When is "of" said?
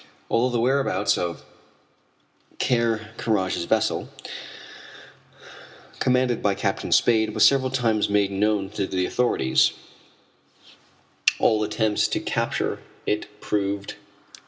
1.15-1.43